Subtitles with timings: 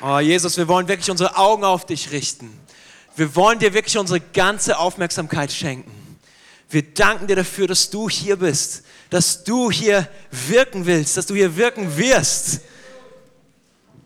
[0.00, 2.52] Oh Jesus, wir wollen wirklich unsere Augen auf dich richten.
[3.16, 5.92] Wir wollen dir wirklich unsere ganze Aufmerksamkeit schenken.
[6.68, 11.34] Wir danken dir dafür, dass du hier bist, dass du hier wirken willst, dass du
[11.34, 12.60] hier wirken wirst.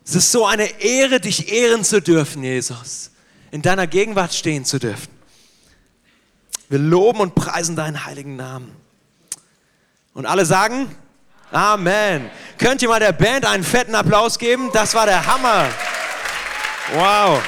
[0.05, 3.11] Es ist so eine Ehre, dich ehren zu dürfen, Jesus,
[3.51, 5.09] in deiner Gegenwart stehen zu dürfen.
[6.69, 8.75] Wir loben und preisen deinen heiligen Namen.
[10.13, 10.95] Und alle sagen,
[11.51, 12.31] Amen.
[12.59, 14.71] Könnt ihr mal der Band einen fetten Applaus geben?
[14.73, 15.67] Das war der Hammer.
[16.95, 17.43] Wow.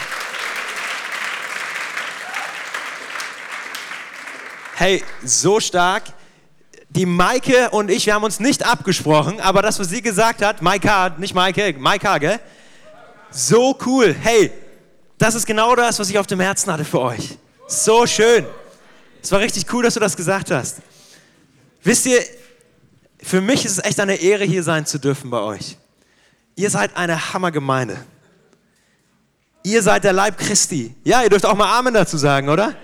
[4.77, 6.05] Hey, so stark.
[6.89, 10.61] Die Maike und ich, wir haben uns nicht abgesprochen, aber das, was sie gesagt hat,
[10.61, 12.41] Maika, nicht Maike, Maika, gell?
[13.31, 14.17] So cool.
[14.19, 14.51] Hey,
[15.19, 17.39] das ist genau das, was ich auf dem Herzen hatte für euch.
[17.69, 18.47] So schön.
[19.23, 20.79] Es war richtig cool, dass du das gesagt hast.
[21.83, 22.25] Wisst ihr,
[23.23, 25.77] für mich ist es echt eine Ehre, hier sein zu dürfen bei euch.
[26.57, 27.99] Ihr seid eine Hammergemeinde.
[29.63, 30.95] Ihr seid der Leib Christi.
[31.05, 32.75] Ja, ihr dürft auch mal Amen dazu sagen, oder?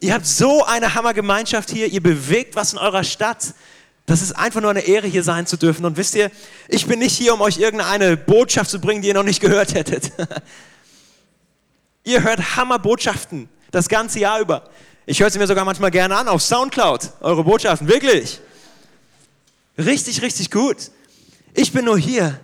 [0.00, 1.88] Ihr habt so eine Hammergemeinschaft hier.
[1.88, 3.54] Ihr bewegt was in eurer Stadt.
[4.06, 5.84] Das ist einfach nur eine Ehre, hier sein zu dürfen.
[5.84, 6.30] Und wisst ihr,
[6.68, 9.74] ich bin nicht hier, um euch irgendeine Botschaft zu bringen, die ihr noch nicht gehört
[9.74, 10.12] hättet.
[12.04, 14.68] ihr hört Hammerbotschaften das ganze Jahr über.
[15.06, 18.40] Ich höre sie mir sogar manchmal gerne an auf Soundcloud, eure Botschaften, wirklich.
[19.80, 20.90] Richtig, richtig gut.
[21.54, 22.38] Ich bin nur hier,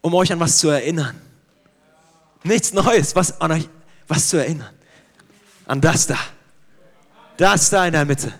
[0.00, 1.20] um euch an was zu erinnern.
[2.44, 3.68] Nichts Neues, was an euch,
[4.06, 4.72] was zu erinnern.
[5.66, 6.18] An das da.
[7.36, 8.32] Das da in der Mitte.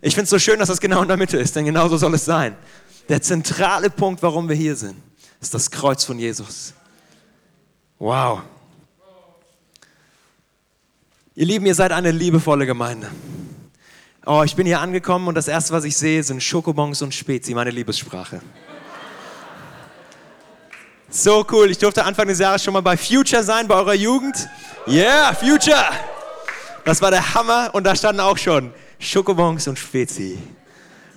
[0.00, 1.96] Ich finde es so schön, dass das genau in der Mitte ist, denn genau so
[1.96, 2.56] soll es sein.
[3.08, 4.96] Der zentrale Punkt, warum wir hier sind,
[5.40, 6.74] ist das Kreuz von Jesus.
[7.98, 8.42] Wow.
[11.34, 13.10] Ihr Lieben, ihr seid eine liebevolle Gemeinde.
[14.32, 17.52] Oh, ich bin hier angekommen und das erste, was ich sehe, sind Schokobons und Spezi,
[17.52, 18.40] meine Liebessprache.
[21.08, 21.68] So cool.
[21.68, 24.48] Ich durfte Anfang des Jahres schon mal bei Future sein, bei eurer Jugend.
[24.86, 25.84] Yeah, Future!
[26.84, 30.38] Das war der Hammer und da standen auch schon Schokobons und Spezi.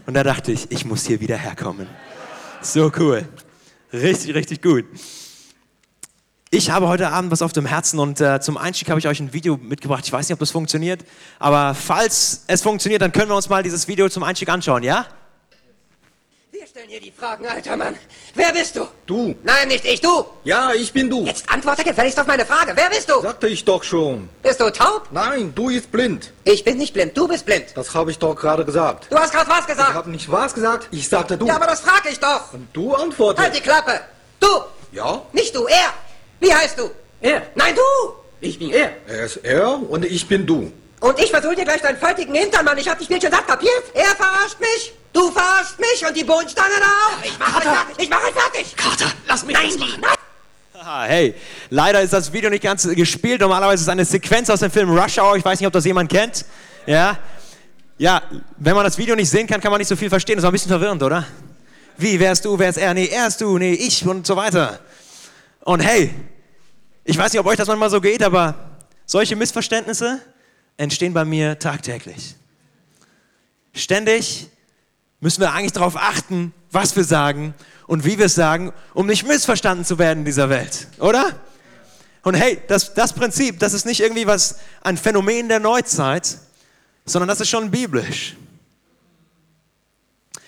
[0.07, 1.88] Und da dachte ich, ich muss hier wieder herkommen.
[2.62, 3.28] So cool.
[3.94, 4.85] Richtig, richtig gut.
[6.56, 9.19] Ich habe heute Abend was auf dem Herzen und äh, zum Einstieg habe ich euch
[9.19, 10.03] ein Video mitgebracht.
[10.06, 11.02] Ich weiß nicht, ob das funktioniert,
[11.40, 15.08] aber falls es funktioniert, dann können wir uns mal dieses Video zum Einstieg anschauen, ja?
[16.52, 17.96] Wir stellen hier die Fragen, alter Mann.
[18.36, 18.86] Wer bist du?
[19.08, 19.34] Du.
[19.42, 20.25] Nein, nicht ich, du.
[20.44, 21.25] Ja, ich bin du.
[21.25, 22.74] Jetzt antworte gefälligst auf meine Frage.
[22.75, 23.19] Wer bist du?
[23.19, 24.30] Sagte ich doch schon.
[24.44, 25.08] Bist du taub?
[25.09, 26.34] Nein, du ist blind.
[26.44, 27.66] Ich bin nicht blind, du bist blind.
[27.74, 29.08] Das habe ich doch gerade gesagt.
[29.09, 29.96] Du hast gerade was Ich gesagt.
[29.96, 31.47] habe nicht was gesagt, ich sagte du.
[31.47, 32.53] Ja, aber das frag ich doch.
[32.53, 33.44] Und du antwortest.
[33.44, 34.02] Halt die Klappe.
[34.40, 34.47] Du.
[34.92, 35.92] Ja, Nicht du, er.
[36.44, 36.92] Wie heißt du?
[37.22, 37.42] Er.
[37.56, 38.14] Nein, du.
[38.42, 38.92] Ich bin er.
[39.08, 40.74] er ist er und ich bin du.
[41.00, 42.78] Und ich versuche dir gleich deinen faltigen Hintern, Mann.
[42.78, 43.84] Ich hab die Spielchen satt, kapiert?
[43.94, 47.24] Er verarscht mich, du verarscht mich und die Bohnenstange auch.
[47.24, 48.76] Ich mach euch fertig, ich mach euch fertig.
[48.76, 50.02] Carter, lass mich Nein, das machen.
[50.02, 50.16] nein.
[50.86, 51.34] Ah, hey,
[51.70, 53.40] leider ist das Video nicht ganz gespielt.
[53.40, 55.38] Normalerweise ist es eine Sequenz aus dem Film Rush Hour.
[55.38, 56.44] Ich weiß nicht, ob das jemand kennt.
[56.86, 57.18] Ja,
[57.98, 58.22] ja,
[58.58, 60.36] wenn man das Video nicht sehen kann, kann man nicht so viel verstehen.
[60.36, 61.25] Das war ein bisschen verwirrend, oder?
[61.98, 62.94] Wie, wer ist du, wer ist er?
[62.94, 64.80] Nee, er ist du, nee, ich und so weiter.
[65.62, 66.14] Und hey,
[67.03, 68.56] ich weiß nicht, ob euch das manchmal so geht, aber
[69.06, 70.22] solche Missverständnisse
[70.78, 72.36] entstehen bei mir tagtäglich.
[73.74, 74.47] Ständig
[75.19, 77.53] müssen wir eigentlich darauf achten, was wir sagen
[77.88, 81.40] und wie wir es sagen, um nicht missverstanden zu werden in dieser Welt, oder?
[82.24, 86.38] Und hey, das, das Prinzip, das ist nicht irgendwie was, ein Phänomen der Neuzeit,
[87.06, 88.38] sondern das ist schon biblisch.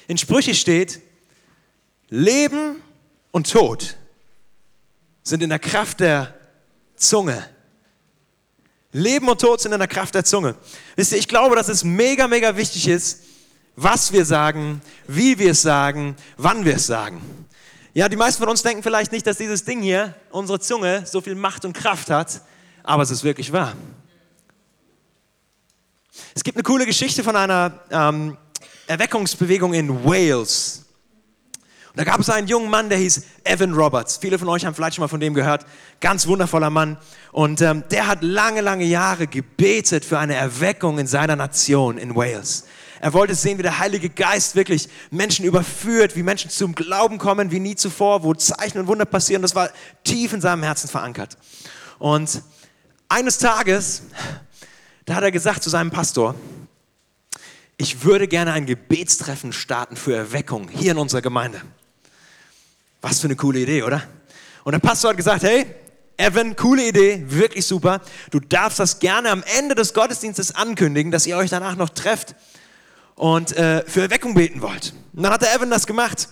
[0.08, 1.02] In Sprüche steht,
[2.10, 2.82] Leben
[3.32, 3.98] und Tod
[5.24, 6.34] sind in der Kraft der
[6.96, 7.50] Zunge.
[8.92, 10.56] Leben und Tod sind in der Kraft der Zunge.
[10.96, 13.24] Wisst ihr, ich glaube, dass es mega, mega wichtig ist,
[13.76, 17.22] was wir sagen, wie wir es sagen, wann wir es sagen.
[17.94, 21.20] Ja, die meisten von uns denken vielleicht nicht, dass dieses Ding hier, unsere Zunge, so
[21.20, 22.42] viel Macht und Kraft hat,
[22.84, 23.74] aber es ist wirklich wahr.
[26.34, 28.38] Es gibt eine coole Geschichte von einer ähm,
[28.88, 30.85] Erweckungsbewegung in Wales.
[31.96, 34.18] Da gab es einen jungen Mann, der hieß Evan Roberts.
[34.18, 35.66] Viele von euch haben vielleicht schon mal von dem gehört.
[36.02, 36.98] Ganz wundervoller Mann.
[37.32, 42.16] Und ähm, der hat lange, lange Jahre gebetet für eine Erweckung in seiner Nation in
[42.16, 42.66] Wales.
[43.00, 47.52] Er wollte sehen, wie der Heilige Geist wirklich Menschen überführt, wie Menschen zum Glauben kommen,
[47.52, 49.42] wie nie zuvor, wo Zeichen und Wunder passieren.
[49.42, 49.70] Das war
[50.04, 51.38] tief in seinem Herzen verankert.
[51.98, 52.42] Und
[53.08, 54.04] eines Tages,
[55.06, 56.36] da hat er gesagt zu seinem Pastor,
[57.78, 61.62] ich würde gerne ein Gebetstreffen starten für Erweckung hier in unserer Gemeinde.
[63.06, 64.02] Was für eine coole Idee, oder?
[64.64, 65.68] Und der Pastor hat gesagt, hey,
[66.18, 68.02] Evan, coole Idee, wirklich super.
[68.32, 72.34] Du darfst das gerne am Ende des Gottesdienstes ankündigen, dass ihr euch danach noch trefft
[73.14, 74.96] und äh, für Erweckung beten wollt.
[75.14, 76.30] Und dann hat der Evan das gemacht.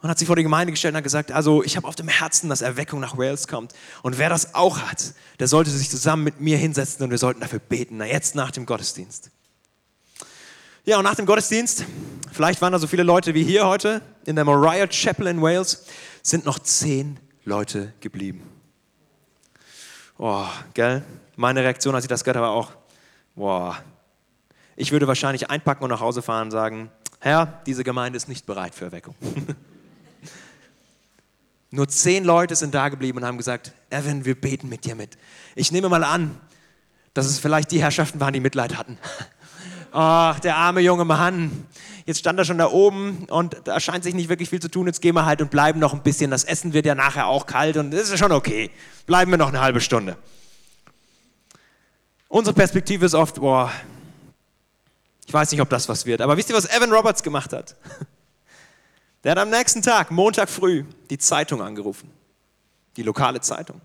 [0.00, 2.08] und hat sich vor die Gemeinde gestellt und hat gesagt, also ich habe auf dem
[2.08, 3.74] Herzen, dass Erweckung nach Wales kommt.
[4.00, 7.40] Und wer das auch hat, der sollte sich zusammen mit mir hinsetzen und wir sollten
[7.40, 7.98] dafür beten.
[7.98, 9.32] Na, jetzt nach dem Gottesdienst.
[10.86, 11.86] Ja, und nach dem Gottesdienst,
[12.30, 15.86] vielleicht waren da so viele Leute wie hier heute in der Moriah Chapel in Wales,
[16.22, 18.42] sind noch zehn Leute geblieben.
[20.18, 20.44] Oh,
[20.74, 21.02] gell?
[21.36, 22.72] Meine Reaktion, als ich das gehört habe, war auch,
[23.34, 23.78] boah,
[24.76, 28.44] ich würde wahrscheinlich einpacken und nach Hause fahren und sagen, Herr, diese Gemeinde ist nicht
[28.44, 29.14] bereit für Erweckung.
[31.70, 35.16] Nur zehn Leute sind da geblieben und haben gesagt, Evan, wir beten mit dir mit.
[35.54, 36.38] Ich nehme mal an,
[37.14, 38.98] dass es vielleicht die Herrschaften waren, die Mitleid hatten.
[39.96, 41.68] Ach, der arme junge Mann.
[42.04, 44.88] Jetzt stand er schon da oben und da scheint sich nicht wirklich viel zu tun.
[44.88, 46.32] Jetzt gehen wir halt und bleiben noch ein bisschen.
[46.32, 48.72] Das Essen wird ja nachher auch kalt und das ist schon okay.
[49.06, 50.16] Bleiben wir noch eine halbe Stunde.
[52.26, 53.70] Unsere Perspektive ist oft, boah,
[55.28, 56.22] ich weiß nicht, ob das was wird.
[56.22, 57.76] Aber wisst ihr, was Evan Roberts gemacht hat?
[59.22, 62.10] Der hat am nächsten Tag, Montag früh, die Zeitung angerufen.
[62.96, 63.80] Die lokale Zeitung.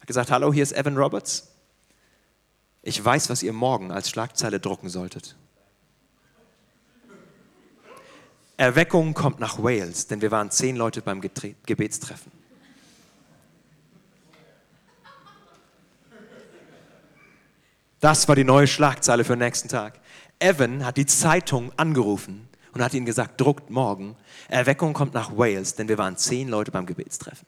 [0.00, 1.51] Hat gesagt, hallo, hier ist Evan Roberts.
[2.82, 5.36] Ich weiß, was ihr morgen als Schlagzeile drucken solltet.
[8.56, 12.30] Erweckung kommt nach Wales, denn wir waren zehn Leute beim Gebetstreffen.
[18.00, 20.00] Das war die neue Schlagzeile für den nächsten Tag.
[20.40, 24.16] Evan hat die Zeitung angerufen und hat ihnen gesagt, druckt morgen,
[24.48, 27.46] Erweckung kommt nach Wales, denn wir waren zehn Leute beim Gebetstreffen.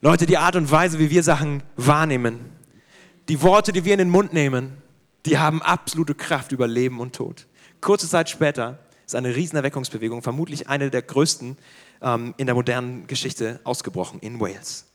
[0.00, 2.40] Leute, die Art und Weise, wie wir Sachen wahrnehmen,
[3.28, 4.76] die Worte, die wir in den Mund nehmen,
[5.26, 7.46] die haben absolute Kraft über Leben und Tod.
[7.80, 11.56] Kurze Zeit später ist eine Riesenerweckungsbewegung, vermutlich eine der größten
[12.02, 14.86] ähm, in der modernen Geschichte, ausgebrochen in Wales.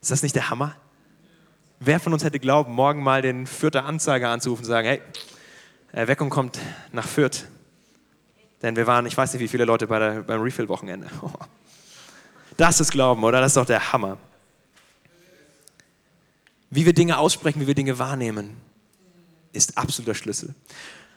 [0.00, 0.76] Ist das nicht der Hammer?
[1.78, 5.02] Wer von uns hätte glauben, morgen mal den Fürther Anzeiger anzurufen und sagen, hey,
[5.92, 6.58] Erweckung kommt
[6.92, 7.46] nach Fürth.
[8.62, 11.08] Denn wir waren, ich weiß nicht, wie viele Leute bei der, beim Refill-Wochenende.
[12.58, 13.42] Das ist Glauben, oder?
[13.42, 14.16] Das ist doch der Hammer.
[16.76, 18.50] Wie wir Dinge aussprechen, wie wir Dinge wahrnehmen,
[19.54, 20.54] ist absoluter Schlüssel.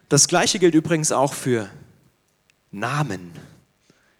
[0.07, 1.69] Das Gleiche gilt übrigens auch für
[2.71, 3.33] Namen.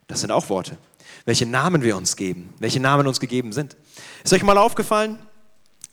[0.07, 0.77] Das sind auch Worte.
[1.23, 3.77] Welche Namen wir uns geben, welche Namen uns gegeben sind.
[4.21, 5.17] Ist euch mal aufgefallen,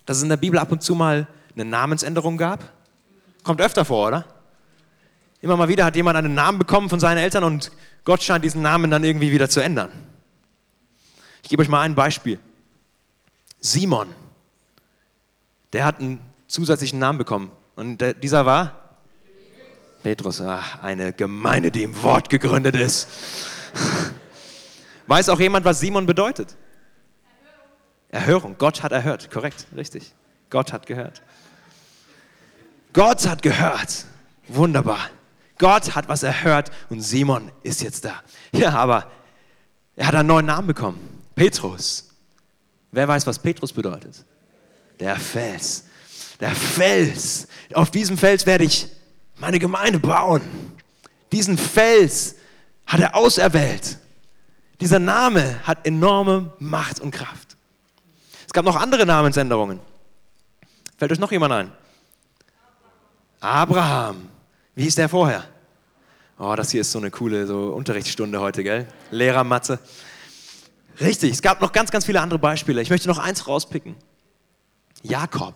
[0.05, 2.73] dass es in der Bibel ab und zu mal eine Namensänderung gab?
[3.45, 4.25] Kommt öfter vor, oder?
[5.43, 7.71] Immer mal wieder hat jemand einen Namen bekommen von seinen Eltern und
[8.03, 9.93] Gott scheint diesen Namen dann irgendwie wieder zu ändern.
[11.45, 12.41] Ich gebe euch mal ein Beispiel.
[13.61, 14.09] Simon,
[15.77, 17.53] der hat einen zusätzlichen Namen bekommen.
[17.75, 18.97] Und dieser war?
[20.03, 20.41] Petrus.
[20.41, 23.07] Ach, eine Gemeinde, die im Wort gegründet ist.
[25.07, 26.57] Weiß auch jemand, was Simon bedeutet?
[28.09, 28.55] Erhörung.
[28.57, 29.31] Gott hat erhört.
[29.31, 30.15] Korrekt, richtig.
[30.49, 31.21] Gott hat gehört.
[32.95, 34.07] Gott hat gehört.
[34.49, 35.11] Wunderbar.
[35.59, 38.23] Gott hat was erhört und Simon ist jetzt da.
[38.53, 39.11] Ja, aber
[39.95, 41.23] er hat einen neuen Namen bekommen.
[41.35, 42.09] Petrus.
[42.93, 44.25] Wer weiß, was Petrus bedeutet?
[45.01, 45.85] Der Fels.
[46.41, 47.49] Der Fels.
[47.75, 48.89] Auf diesem Fels werde ich
[49.39, 50.43] meine Gemeinde bauen.
[51.33, 52.37] Diesen Fels
[52.87, 53.99] hat er auserwählt.
[54.81, 57.57] Dieser Name hat enorme Macht und Kraft.
[58.47, 59.81] Es gab noch andere Namensänderungen.
[60.97, 61.73] Fällt euch noch jemand ein?
[63.41, 64.29] Abraham.
[64.75, 65.45] Wie hieß der vorher?
[66.39, 68.87] Oh, das hier ist so eine coole so Unterrichtsstunde heute, gell?
[69.11, 69.79] Lehrer Matze.
[71.01, 72.81] Richtig, es gab noch ganz, ganz viele andere Beispiele.
[72.83, 73.97] Ich möchte noch eins rauspicken.
[75.09, 75.55] Jakob.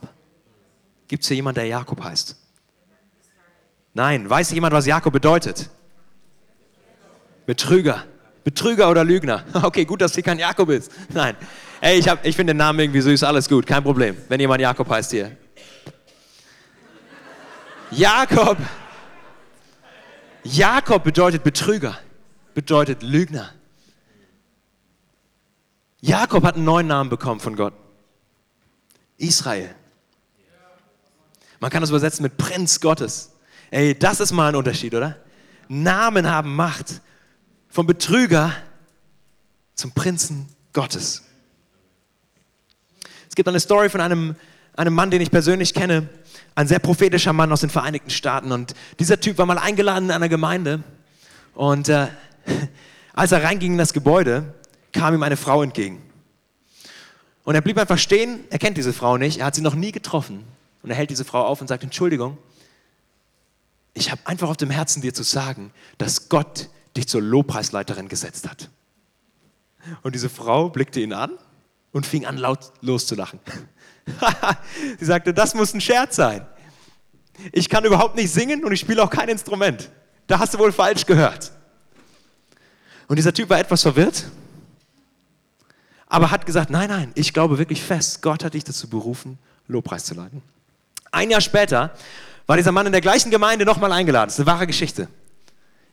[1.09, 2.37] Gibt es hier jemanden, der Jakob heißt?
[3.95, 4.29] Nein.
[4.29, 5.69] Weiß jemand, was Jakob bedeutet?
[7.47, 8.05] Betrüger.
[8.45, 9.45] Betrüger oder Lügner.
[9.63, 10.93] Okay, gut, dass hier kein Jakob ist.
[11.13, 11.37] Nein.
[11.81, 14.89] Ey, ich, ich finde den Namen irgendwie süß, alles gut, kein Problem, wenn jemand Jakob
[14.89, 15.37] heißt hier.
[17.91, 18.59] Jakob.
[20.45, 21.99] Jakob bedeutet Betrüger,
[22.55, 23.51] bedeutet Lügner.
[26.01, 27.75] Jakob hat einen neuen Namen bekommen von Gott.
[29.21, 29.75] Israel.
[31.61, 33.31] Man kann das übersetzen mit Prinz Gottes.
[33.71, 35.17] Ey, das ist mal ein Unterschied, oder?
[35.69, 37.01] Namen haben Macht.
[37.69, 38.53] Vom Betrüger
[39.77, 41.23] zum Prinzen Gottes.
[43.29, 44.35] Es gibt eine Story von einem,
[44.75, 46.09] einem Mann, den ich persönlich kenne,
[46.57, 48.51] ein sehr prophetischer Mann aus den Vereinigten Staaten.
[48.51, 50.83] Und dieser Typ war mal eingeladen in einer Gemeinde.
[51.55, 52.09] Und äh,
[53.15, 54.55] als er reinging in das Gebäude,
[54.93, 56.03] kam ihm eine Frau entgegen.
[57.45, 59.93] Und er blieb einfach stehen, er kennt diese Frau nicht, er hat sie noch nie
[59.93, 60.45] getroffen.
[60.83, 62.39] Und er hält diese Frau auf und sagt, Entschuldigung,
[63.95, 68.49] ich habe einfach auf dem Herzen dir zu sagen, dass Gott dich zur Lobpreisleiterin gesetzt
[68.49, 68.69] hat.
[70.03, 71.33] Und diese Frau blickte ihn an
[71.93, 73.41] und fing an laut loszulachen.
[74.99, 76.47] sie sagte, das muss ein Scherz sein.
[77.53, 79.91] Ich kann überhaupt nicht singen und ich spiele auch kein Instrument.
[80.27, 81.53] Da hast du wohl falsch gehört.
[83.09, 84.25] Und dieser Typ war etwas verwirrt,
[86.11, 89.39] aber hat gesagt, nein, nein, ich glaube wirklich fest, Gott hat dich dazu berufen,
[89.69, 90.43] Lobpreis zu leiten.
[91.13, 91.95] Ein Jahr später
[92.47, 94.27] war dieser Mann in der gleichen Gemeinde nochmal eingeladen.
[94.27, 95.09] Das ist eine wahre Geschichte.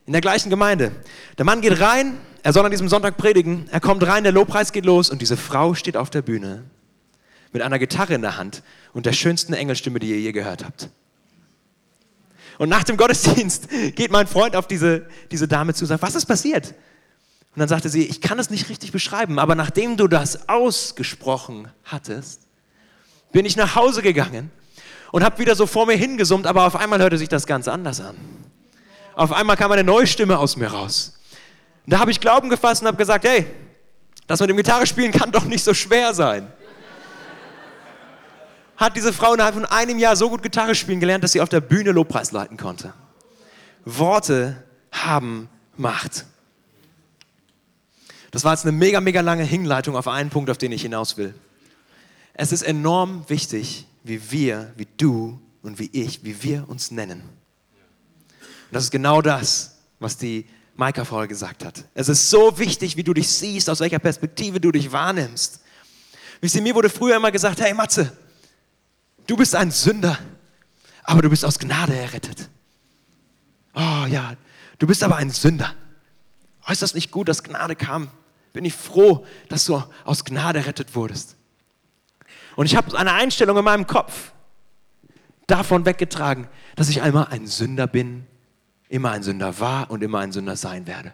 [0.07, 0.91] In der gleichen Gemeinde.
[1.37, 4.71] Der Mann geht rein, er soll an diesem Sonntag predigen, er kommt rein, der Lobpreis
[4.71, 6.63] geht los und diese Frau steht auf der Bühne
[7.53, 10.89] mit einer Gitarre in der Hand und der schönsten Engelstimme, die ihr je gehört habt.
[12.57, 16.15] Und nach dem Gottesdienst geht mein Freund auf diese, diese Dame zu und sagt, was
[16.15, 16.73] ist passiert?
[17.57, 21.67] Und dann sagte sie, ich kann es nicht richtig beschreiben, aber nachdem du das ausgesprochen
[21.85, 22.41] hattest,
[23.31, 24.51] bin ich nach Hause gegangen
[25.11, 27.99] und habe wieder so vor mir hingesummt, aber auf einmal hörte sich das ganz anders
[27.99, 28.15] an.
[29.15, 31.17] Auf einmal kam eine neue Stimme aus mir raus.
[31.83, 33.47] Und da habe ich Glauben gefasst und habe gesagt, hey,
[34.27, 36.53] das mit dem Gitarre spielen kann doch nicht so schwer sein.
[38.75, 41.49] Hat diese Frau innerhalb von einem Jahr so gut Gitarre spielen gelernt, dass sie auf
[41.49, 42.93] der Bühne Lobpreis leiten konnte.
[43.83, 46.27] Worte haben Macht.
[48.37, 51.17] Das war jetzt eine mega, mega lange Hinleitung auf einen Punkt, auf den ich hinaus
[51.17, 51.33] will.
[52.35, 57.21] Es ist enorm wichtig, wie wir, wie du und wie ich, wie wir uns nennen.
[57.21, 61.85] Und das ist genau das, was die Maika vorher gesagt hat.
[61.95, 65.61] Es ist so wichtig, wie du dich siehst, aus welcher Perspektive du dich wahrnimmst.
[66.39, 68.15] Wisst ihr, mir wurde früher immer gesagt, hey Matze,
[69.25, 70.15] du bist ein Sünder,
[71.01, 72.49] aber du bist aus Gnade errettet.
[73.73, 74.35] Oh ja,
[74.77, 75.73] du bist aber ein Sünder.
[76.67, 78.11] Oh, ist das nicht gut, dass Gnade kam?
[78.57, 81.35] Bin ich froh, dass du aus Gnade errettet wurdest.
[82.55, 84.31] Und ich habe eine Einstellung in meinem Kopf
[85.45, 88.25] davon weggetragen, dass ich einmal ein Sünder bin,
[88.89, 91.13] immer ein Sünder war und immer ein Sünder sein werde.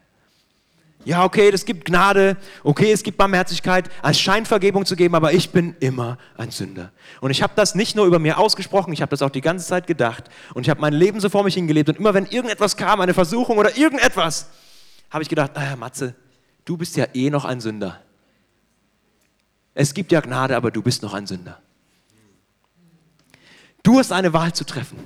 [1.03, 5.49] Ja, okay, es gibt Gnade, okay, es gibt Barmherzigkeit, als Scheinvergebung zu geben, aber ich
[5.49, 6.93] bin immer ein Sünder.
[7.19, 9.67] Und ich habe das nicht nur über mir ausgesprochen, ich habe das auch die ganze
[9.67, 12.77] Zeit gedacht und ich habe mein Leben so vor mich hingelebt und immer wenn irgendetwas
[12.77, 14.47] kam, eine Versuchung oder irgendetwas,
[15.09, 16.15] habe ich gedacht, ah, Matze,
[16.65, 18.01] du bist ja eh noch ein Sünder.
[19.73, 21.61] Es gibt ja Gnade, aber du bist noch ein Sünder.
[23.81, 24.97] Du hast eine Wahl zu treffen.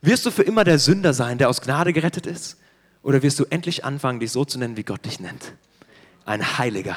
[0.00, 2.58] Wirst du für immer der Sünder sein, der aus Gnade gerettet ist?
[3.02, 5.52] Oder wirst du endlich anfangen, dich so zu nennen, wie Gott dich nennt?
[6.24, 6.96] Ein Heiliger.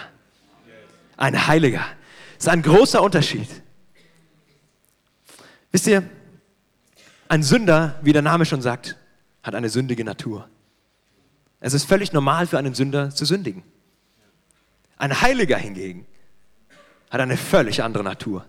[1.16, 1.86] Ein Heiliger.
[2.36, 3.50] Das ist ein großer Unterschied.
[5.72, 6.04] Wisst ihr,
[7.28, 8.96] ein Sünder, wie der Name schon sagt,
[9.44, 10.50] hat eine sündige Natur.
[11.60, 13.64] Es ist völlig normal für einen Sünder zu sündigen.
[14.98, 16.06] Ein Heiliger hingegen
[17.10, 18.46] hat eine völlig andere Natur.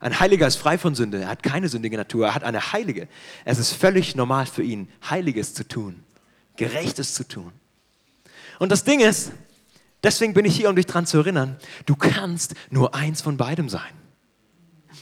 [0.00, 3.08] Ein Heiliger ist frei von Sünde, er hat keine sündige Natur, er hat eine heilige.
[3.44, 6.04] Es ist völlig normal für ihn, Heiliges zu tun,
[6.56, 7.52] Gerechtes zu tun.
[8.58, 9.32] Und das Ding ist,
[10.02, 13.68] deswegen bin ich hier, um dich daran zu erinnern, du kannst nur eins von beidem
[13.68, 13.92] sein.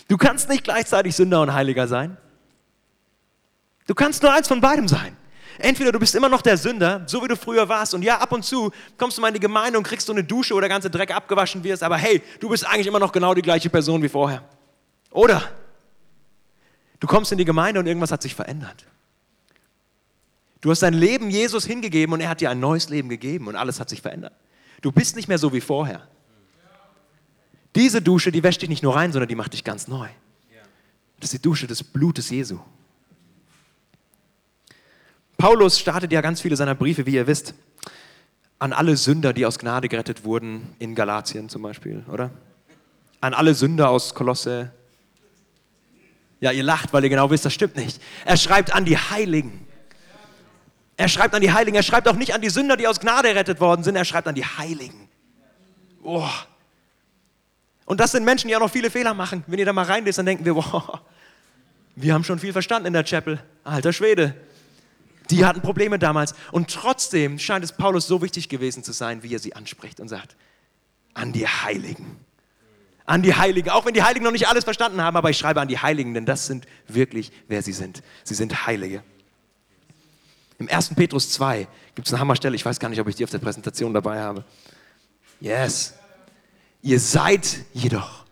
[0.08, 2.16] Du kannst nicht gleichzeitig Sünder und Heiliger sein.
[3.86, 5.16] Du kannst nur eins von beidem sein.
[5.58, 8.32] Entweder du bist immer noch der Sünder, so wie du früher warst, und ja, ab
[8.32, 10.68] und zu kommst du mal in die Gemeinde und kriegst so eine Dusche, wo der
[10.68, 14.02] ganze Dreck abgewaschen wirst, aber hey, du bist eigentlich immer noch genau die gleiche Person
[14.02, 14.42] wie vorher.
[15.10, 15.42] Oder
[16.98, 18.86] du kommst in die Gemeinde und irgendwas hat sich verändert.
[20.60, 23.54] Du hast dein Leben Jesus hingegeben und er hat dir ein neues Leben gegeben und
[23.54, 24.32] alles hat sich verändert.
[24.80, 26.08] Du bist nicht mehr so wie vorher.
[27.74, 30.08] Diese Dusche, die wäscht dich nicht nur rein, sondern die macht dich ganz neu.
[31.18, 32.58] Das ist die Dusche des Blutes Jesu.
[35.44, 37.52] Paulus startet ja ganz viele seiner Briefe, wie ihr wisst,
[38.58, 42.30] an alle Sünder, die aus Gnade gerettet wurden, in Galatien zum Beispiel, oder?
[43.20, 44.72] An alle Sünder aus Kolosse.
[46.40, 48.00] Ja, ihr lacht, weil ihr genau wisst, das stimmt nicht.
[48.24, 49.66] Er schreibt an die Heiligen.
[50.96, 51.76] Er schreibt an die Heiligen.
[51.76, 53.96] Er schreibt auch nicht an die Sünder, die aus Gnade errettet worden sind.
[53.96, 55.10] Er schreibt an die Heiligen.
[56.02, 56.26] Oh.
[57.84, 59.44] Und das sind Menschen, die auch noch viele Fehler machen.
[59.46, 61.00] Wenn ihr da mal reinlest, dann denken wir, wow,
[61.96, 63.38] wir haben schon viel verstanden in der Chapel.
[63.62, 64.34] Alter Schwede.
[65.30, 66.34] Die hatten Probleme damals.
[66.52, 70.08] Und trotzdem scheint es Paulus so wichtig gewesen zu sein, wie er sie anspricht und
[70.08, 70.36] sagt,
[71.14, 72.18] an die Heiligen.
[73.06, 73.70] An die Heiligen.
[73.70, 76.14] Auch wenn die Heiligen noch nicht alles verstanden haben, aber ich schreibe an die Heiligen,
[76.14, 78.02] denn das sind wirklich, wer sie sind.
[78.22, 79.02] Sie sind Heilige.
[80.58, 80.94] Im 1.
[80.94, 82.54] Petrus 2 gibt es eine Hammerstelle.
[82.56, 84.44] Ich weiß gar nicht, ob ich die auf der Präsentation dabei habe.
[85.40, 85.94] Yes.
[86.82, 88.23] Ihr seid jedoch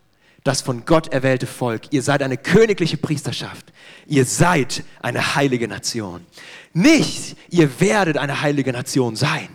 [0.44, 1.92] das von Gott erwählte Volk.
[1.92, 3.72] Ihr seid eine königliche Priesterschaft.
[4.06, 6.26] Ihr seid eine heilige Nation.
[6.72, 9.48] Nicht, ihr werdet eine heilige Nation sein,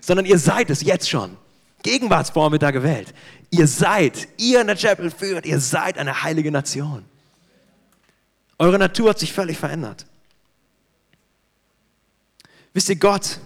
[0.00, 1.36] sondern ihr seid es jetzt schon.
[1.82, 3.12] Gegenwartsform da gewählt.
[3.50, 7.04] Ihr seid, ihr in der Chapel führt, ihr seid eine heilige Nation.
[8.58, 10.06] Eure Natur hat sich völlig verändert.
[12.72, 13.38] Wisst ihr, Gott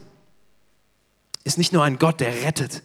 [1.45, 2.83] ist nicht nur ein Gott, der rettet,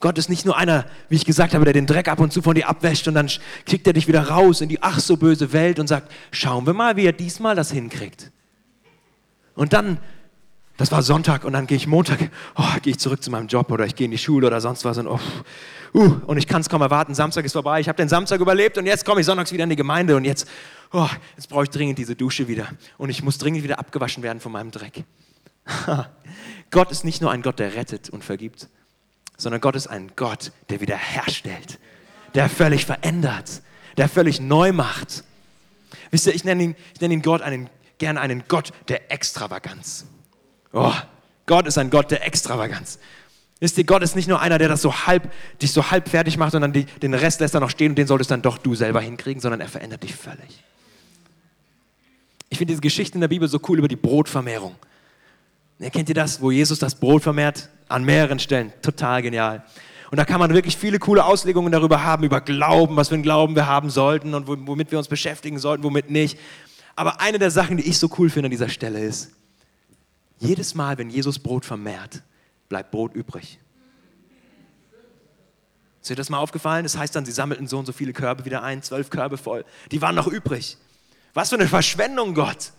[0.00, 2.42] Gott ist nicht nur einer, wie ich gesagt habe, der den Dreck ab und zu
[2.42, 3.30] von dir abwäscht und dann
[3.64, 6.74] kickt er dich wieder raus in die ach so böse Welt und sagt, schauen wir
[6.74, 8.30] mal, wie er diesmal das hinkriegt.
[9.54, 9.98] Und dann
[10.78, 13.70] Das war Sonntag und dann gehe ich Montag, oh, gehe ich zurück zu meinem Job
[13.70, 15.18] oder ich gehe in die Schule oder sonst was und, oh,
[15.94, 17.14] uh, und ich kann es kaum erwarten.
[17.14, 17.80] Samstag ist vorbei.
[17.80, 20.24] Ich habe den Samstag überlebt und jetzt komme ich sonntags wieder in die Gemeinde und
[20.24, 20.46] jetzt,
[20.92, 24.40] oh, jetzt brauche ich dringend diese Dusche wieder und ich muss dringend wieder abgewaschen werden
[24.40, 25.04] von meinem Dreck.
[26.70, 28.68] Gott ist nicht nur ein Gott, der rettet und vergibt,
[29.36, 31.78] sondern Gott ist ein Gott, der wiederherstellt,
[32.34, 33.62] der völlig verändert,
[33.96, 35.24] der völlig neu macht.
[36.10, 40.06] Wisst ihr, ich nenne ihn, ich nenne ihn Gott einen, gerne einen Gott der Extravaganz.
[40.72, 40.94] Oh,
[41.46, 42.98] Gott ist ein Gott der Extravaganz.
[43.58, 46.36] Wisst ihr, Gott ist nicht nur einer, der das so halb, dich so halb fertig
[46.36, 48.58] macht und dann die, den Rest lässt er noch stehen und den solltest dann doch
[48.58, 50.62] du selber hinkriegen, sondern er verändert dich völlig.
[52.50, 54.76] Ich finde diese Geschichte in der Bibel so cool über die Brotvermehrung.
[55.78, 57.68] Kennt ihr das, wo Jesus das Brot vermehrt?
[57.88, 58.72] An mehreren Stellen.
[58.82, 59.64] Total genial.
[60.10, 63.22] Und da kann man wirklich viele coole Auslegungen darüber haben, über Glauben, was für einen
[63.22, 66.38] Glauben wir haben sollten und womit wir uns beschäftigen sollten, womit nicht.
[66.94, 69.32] Aber eine der Sachen, die ich so cool finde an dieser Stelle ist,
[70.38, 72.22] jedes Mal, wenn Jesus Brot vermehrt,
[72.68, 73.58] bleibt Brot übrig.
[76.00, 76.84] Ist dir das mal aufgefallen?
[76.84, 79.64] Das heißt dann, sie sammelten so und so viele Körbe wieder ein, zwölf Körbe voll.
[79.90, 80.78] Die waren noch übrig.
[81.34, 82.72] Was für eine Verschwendung, Gott.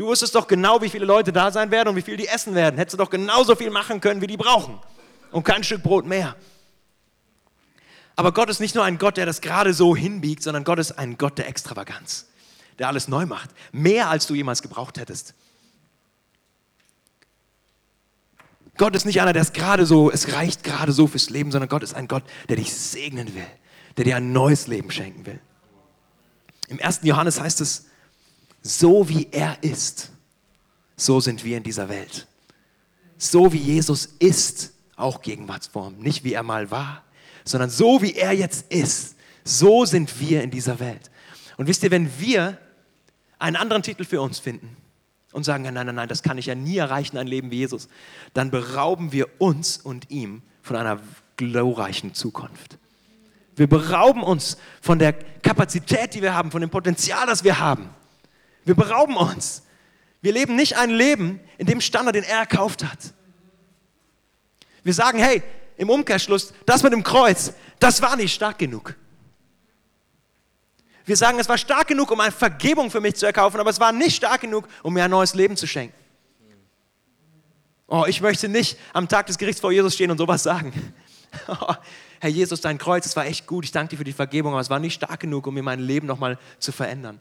[0.00, 2.54] Du wusstest doch genau, wie viele Leute da sein werden und wie viel die essen
[2.54, 2.78] werden.
[2.78, 4.78] Hättest du doch genauso viel machen können, wie die brauchen.
[5.30, 6.36] Und kein Stück Brot mehr.
[8.16, 10.92] Aber Gott ist nicht nur ein Gott, der das gerade so hinbiegt, sondern Gott ist
[10.92, 12.30] ein Gott der Extravaganz,
[12.78, 13.50] der alles neu macht.
[13.72, 15.34] Mehr als du jemals gebraucht hättest.
[18.78, 21.68] Gott ist nicht einer, der es gerade so, es reicht gerade so fürs Leben, sondern
[21.68, 23.46] Gott ist ein Gott, der dich segnen will,
[23.98, 25.40] der dir ein neues Leben schenken will.
[26.68, 27.00] Im 1.
[27.02, 27.89] Johannes heißt es,
[28.62, 30.10] so wie er ist,
[30.96, 32.26] so sind wir in dieser Welt.
[33.16, 35.98] So wie Jesus ist, auch Gegenwartsform.
[35.98, 37.02] Nicht wie er mal war,
[37.44, 41.10] sondern so wie er jetzt ist, so sind wir in dieser Welt.
[41.56, 42.58] Und wisst ihr, wenn wir
[43.38, 44.76] einen anderen Titel für uns finden,
[45.32, 47.88] und sagen, nein, nein, nein, das kann ich ja nie erreichen, ein Leben wie Jesus,
[48.34, 51.00] dann berauben wir uns und ihm von einer
[51.36, 52.78] glorreichen Zukunft.
[53.56, 57.90] Wir berauben uns von der Kapazität, die wir haben, von dem Potenzial, das wir haben.
[58.70, 59.64] Wir berauben uns.
[60.22, 62.98] Wir leben nicht ein Leben in dem Standard, den er erkauft hat.
[64.84, 65.42] Wir sagen, hey,
[65.76, 68.94] im Umkehrschluss, das mit dem Kreuz, das war nicht stark genug.
[71.04, 73.80] Wir sagen, es war stark genug, um eine Vergebung für mich zu erkaufen, aber es
[73.80, 75.98] war nicht stark genug, um mir ein neues Leben zu schenken.
[77.88, 80.94] Oh, ich möchte nicht am Tag des Gerichts vor Jesus stehen und sowas sagen.
[81.48, 81.74] Oh,
[82.20, 84.60] Herr Jesus, dein Kreuz, es war echt gut, ich danke dir für die Vergebung, aber
[84.60, 87.20] es war nicht stark genug, um mir mein Leben nochmal zu verändern.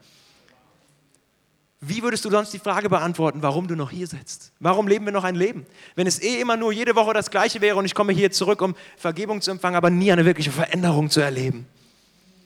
[1.81, 4.51] Wie würdest du sonst die Frage beantworten, warum du noch hier sitzt?
[4.59, 5.65] Warum leben wir noch ein Leben?
[5.95, 8.61] Wenn es eh immer nur jede Woche das Gleiche wäre und ich komme hier zurück,
[8.61, 11.67] um Vergebung zu empfangen, aber nie eine wirkliche Veränderung zu erleben.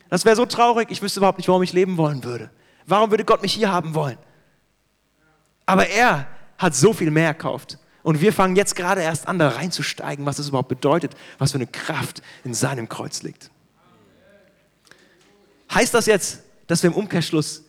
[0.08, 2.50] Das wäre so traurig, ich wüsste überhaupt nicht, warum ich leben wollen würde.
[2.86, 4.18] Warum würde Gott mich hier haben wollen?
[5.66, 7.78] Aber er hat so viel mehr erkauft.
[8.04, 11.58] Und wir fangen jetzt gerade erst an, da reinzusteigen, was das überhaupt bedeutet, was für
[11.58, 13.50] eine Kraft in seinem Kreuz liegt.
[15.72, 17.64] Heißt das jetzt, dass wir im Umkehrschluss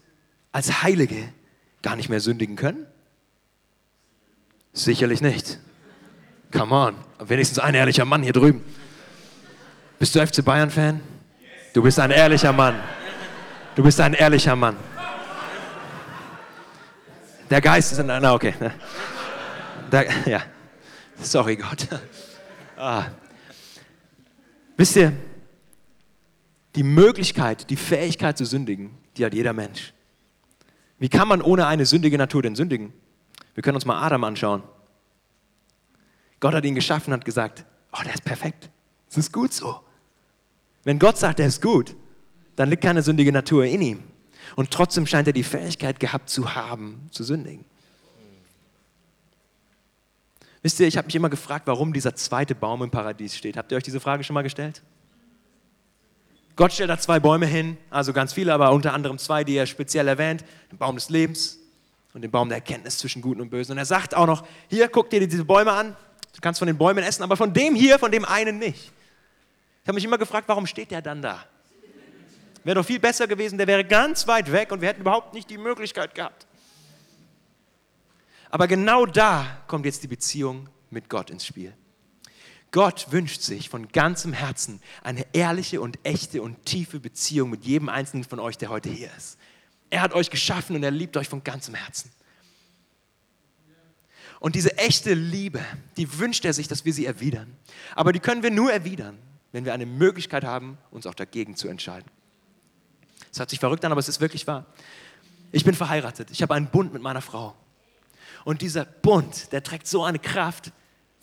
[0.52, 1.30] als Heilige
[1.86, 2.88] gar nicht mehr sündigen können?
[4.74, 5.60] Sicherlich nicht.
[6.52, 8.64] Come on, wenigstens ein ehrlicher Mann hier drüben.
[10.00, 11.00] Bist du FC Bayern-Fan?
[11.74, 12.74] Du bist ein ehrlicher Mann.
[13.76, 14.76] Du bist ein ehrlicher Mann.
[17.52, 18.56] Der Geist ist in einer, okay.
[19.92, 20.42] Der, ja,
[21.22, 21.88] sorry Gott.
[22.76, 23.06] Ah.
[24.76, 25.14] Wisst ihr,
[26.74, 29.94] die Möglichkeit, die Fähigkeit zu sündigen, die hat jeder Mensch.
[31.06, 32.92] Wie kann man ohne eine sündige Natur denn sündigen?
[33.54, 34.64] Wir können uns mal Adam anschauen.
[36.40, 37.64] Gott hat ihn geschaffen und hat gesagt,
[37.94, 38.72] oh, der ist perfekt.
[39.10, 39.82] Das ist gut so.
[40.84, 41.96] Wenn Gott sagt, er ist gut,
[42.56, 44.04] dann liegt keine sündige Natur in ihm.
[44.56, 47.66] Und trotzdem scheint er die Fähigkeit gehabt zu haben, zu sündigen.
[50.64, 53.58] Wisst ihr, ich habe mich immer gefragt, warum dieser zweite Baum im Paradies steht.
[53.58, 54.82] Habt ihr euch diese Frage schon mal gestellt?
[56.56, 59.66] Gott stellt da zwei Bäume hin, also ganz viele, aber unter anderem zwei, die er
[59.66, 61.60] speziell erwähnt: den Baum des Lebens
[62.14, 63.74] und den Baum der Erkenntnis zwischen Guten und Bösen.
[63.74, 65.96] Und er sagt auch noch: Hier, guck dir diese Bäume an.
[66.34, 68.92] Du kannst von den Bäumen essen, aber von dem hier, von dem einen nicht.
[69.84, 71.46] Ich habe mich immer gefragt, warum steht der dann da?
[72.64, 75.50] Wäre doch viel besser gewesen, der wäre ganz weit weg und wir hätten überhaupt nicht
[75.50, 76.48] die Möglichkeit gehabt.
[78.50, 81.74] Aber genau da kommt jetzt die Beziehung mit Gott ins Spiel.
[82.76, 87.88] Gott wünscht sich von ganzem Herzen eine ehrliche und echte und tiefe Beziehung mit jedem
[87.88, 89.38] einzelnen von euch, der heute hier ist.
[89.90, 92.12] Er hat euch geschaffen und er liebt euch von ganzem Herzen.
[94.42, 95.64] Und diese echte Liebe,
[95.96, 97.56] die wünscht er sich, dass wir sie erwidern.
[97.96, 99.18] Aber die können wir nur erwidern,
[99.54, 102.12] wenn wir eine Möglichkeit haben, uns auch dagegen zu entscheiden.
[103.32, 104.66] Es hört sich verrückt an, aber es ist wirklich wahr.
[105.54, 106.30] Ich bin verheiratet.
[106.30, 107.56] Ich habe einen Bund mit meiner Frau.
[108.44, 110.74] Und dieser Bund, der trägt so eine Kraft,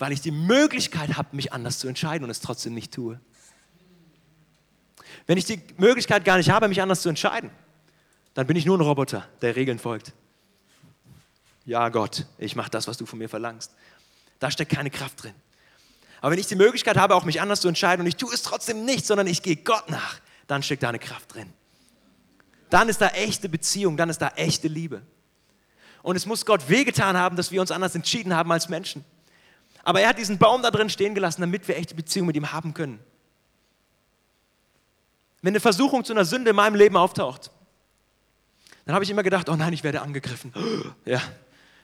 [0.03, 3.21] weil ich die Möglichkeit habe, mich anders zu entscheiden und es trotzdem nicht tue.
[5.29, 7.51] Wenn ich die Möglichkeit gar nicht habe, mich anders zu entscheiden,
[8.35, 10.13] dann bin ich nur ein Roboter, der Regeln folgt.
[11.67, 13.77] Ja, Gott, ich mache das, was du von mir verlangst.
[14.41, 15.35] Da steckt keine Kraft drin.
[16.21, 18.43] Aber wenn ich die Möglichkeit habe, auch mich anders zu entscheiden und ich tue es
[18.43, 21.53] trotzdem nicht, sondern ich gehe Gott nach, dann steckt da eine Kraft drin.
[22.71, 25.03] Dann ist da echte Beziehung, dann ist da echte Liebe.
[26.03, 29.05] Und es muss Gott wehgetan haben, dass wir uns anders entschieden haben als Menschen.
[29.85, 32.53] Aber er hat diesen Baum da drin stehen gelassen, damit wir echte Beziehung mit ihm
[32.53, 33.01] haben können.
[35.43, 37.51] Wenn eine Versuchung zu einer Sünde in meinem Leben auftaucht,
[38.85, 40.53] dann habe ich immer gedacht, oh nein, ich werde angegriffen.
[41.05, 41.21] Ja.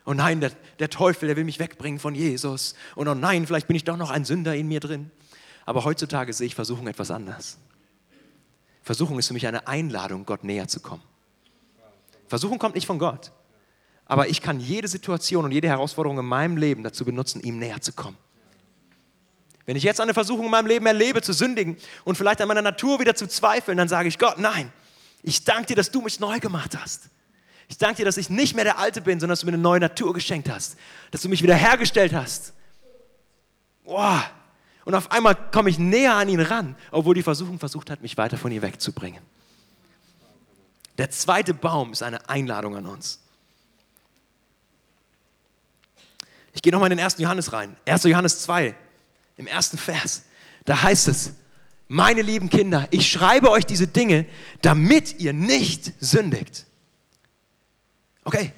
[0.04, 2.74] Oh nein, der, der Teufel, der will mich wegbringen von Jesus.
[2.94, 5.10] Und oh nein, vielleicht bin ich doch noch ein Sünder in mir drin.
[5.66, 7.58] Aber heutzutage sehe ich Versuchung etwas anders.
[8.82, 11.02] Versuchung ist für mich eine Einladung, Gott näher zu kommen.
[12.26, 13.32] Versuchung kommt nicht von Gott.
[14.08, 17.80] Aber ich kann jede Situation und jede Herausforderung in meinem Leben dazu benutzen, ihm näher
[17.80, 18.16] zu kommen.
[19.66, 22.62] Wenn ich jetzt eine Versuchung in meinem Leben erlebe, zu sündigen und vielleicht an meiner
[22.62, 24.72] Natur wieder zu zweifeln, dann sage ich Gott, nein,
[25.22, 27.10] ich danke dir, dass du mich neu gemacht hast.
[27.68, 29.62] Ich danke dir, dass ich nicht mehr der Alte bin, sondern dass du mir eine
[29.62, 30.78] neue Natur geschenkt hast,
[31.10, 32.54] dass du mich wieder hergestellt hast.
[33.84, 34.24] Boah.
[34.86, 38.16] Und auf einmal komme ich näher an ihn ran, obwohl die Versuchung versucht hat, mich
[38.16, 39.22] weiter von ihr wegzubringen.
[40.96, 43.20] Der zweite Baum ist eine Einladung an uns.
[46.58, 47.76] Ich gehe nochmal in den ersten Johannes rein.
[47.86, 48.02] 1.
[48.02, 48.74] Johannes 2,
[49.36, 50.24] im ersten Vers.
[50.64, 51.34] Da heißt es,
[51.86, 54.26] meine lieben Kinder, ich schreibe euch diese Dinge,
[54.60, 56.66] damit ihr nicht sündigt.
[58.24, 58.52] Okay.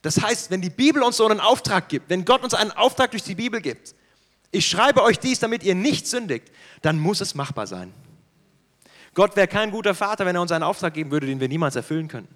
[0.00, 3.10] Das heißt, wenn die Bibel uns so einen Auftrag gibt, wenn Gott uns einen Auftrag
[3.10, 3.94] durch die Bibel gibt,
[4.50, 7.92] ich schreibe euch dies, damit ihr nicht sündigt, dann muss es machbar sein.
[9.12, 11.76] Gott wäre kein guter Vater, wenn er uns einen Auftrag geben würde, den wir niemals
[11.76, 12.34] erfüllen könnten.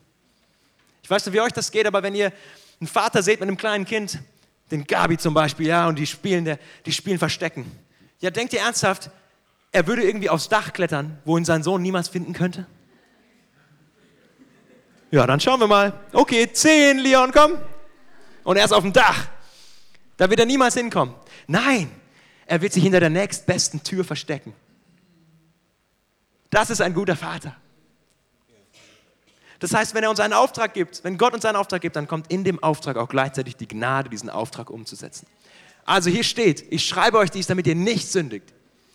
[1.03, 2.35] Ich weiß nicht, wie euch das geht, aber wenn ihr
[2.81, 4.19] einen Vater seht mit einem kleinen Kind,
[4.71, 7.71] den Gabi zum Beispiel, ja, und die spielen, der, die spielen Verstecken.
[8.21, 9.11] Ja, denkt ihr ernsthaft,
[9.73, 12.67] er würde irgendwie aufs Dach klettern, wo ihn sein Sohn niemals finden könnte?
[15.11, 15.93] Ja, dann schauen wir mal.
[16.13, 17.59] Okay, zehn, Leon, komm.
[18.45, 19.27] Und er ist auf dem Dach.
[20.17, 21.15] Da wird er niemals hinkommen.
[21.47, 21.91] Nein,
[22.47, 24.53] er wird sich hinter der nächstbesten Tür verstecken.
[26.51, 27.57] Das ist ein guter Vater.
[29.59, 32.07] Das heißt, wenn er uns einen Auftrag gibt, wenn Gott uns einen Auftrag gibt, dann
[32.07, 35.27] kommt in dem Auftrag auch gleichzeitig die Gnade, diesen Auftrag umzusetzen.
[35.85, 38.53] Also hier steht, ich schreibe euch dies, damit ihr nicht sündigt.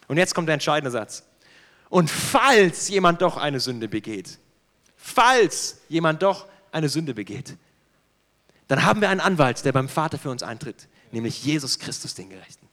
[0.08, 1.24] Und jetzt kommt der entscheidende Satz.
[1.90, 4.40] Und falls jemand doch eine Sünde begeht,
[4.96, 7.56] falls jemand doch eine Sünde begeht,
[8.68, 12.30] dann haben wir einen Anwalt, der beim Vater für uns eintritt, nämlich Jesus Christus, den
[12.30, 12.68] Gerechten.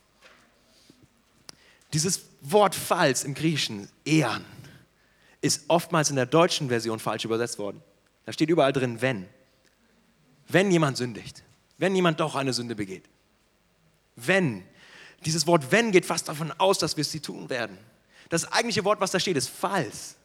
[1.92, 4.44] Dieses Wort falls im Griechischen, ehren,
[5.40, 7.82] ist oftmals in der deutschen Version falsch übersetzt worden.
[8.26, 9.28] Da steht überall drin, wenn.
[10.48, 11.42] Wenn jemand sündigt.
[11.78, 13.04] Wenn jemand doch eine Sünde begeht.
[14.16, 14.64] Wenn.
[15.24, 17.78] Dieses Wort wenn geht fast davon aus, dass wir es sie tun werden.
[18.28, 20.16] Das eigentliche Wort, was da steht, ist falls.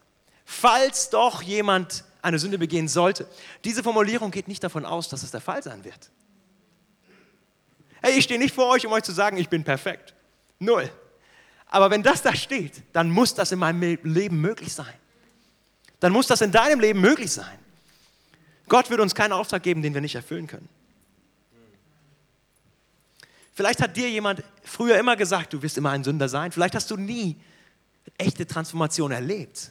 [0.44, 3.28] Falls doch jemand eine Sünde begehen sollte.
[3.64, 6.10] Diese Formulierung geht nicht davon aus, dass es der Fall sein wird.
[8.02, 10.14] Hey, ich stehe nicht vor euch, um euch zu sagen, ich bin perfekt.
[10.58, 10.90] Null.
[11.66, 14.94] Aber wenn das da steht, dann muss das in meinem Leben möglich sein
[16.00, 17.58] dann muss das in deinem Leben möglich sein.
[18.68, 20.68] Gott wird uns keinen Auftrag geben, den wir nicht erfüllen können.
[23.54, 26.52] Vielleicht hat dir jemand früher immer gesagt, du wirst immer ein Sünder sein.
[26.52, 27.36] Vielleicht hast du nie
[28.18, 29.70] echte Transformation erlebt.